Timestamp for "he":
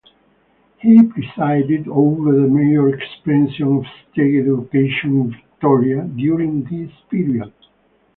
0.79-1.03